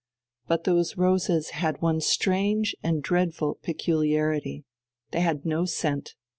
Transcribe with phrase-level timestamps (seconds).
[0.47, 4.65] But those roses had one strange and dreadful peculiarity:
[5.11, 6.15] they had no scent!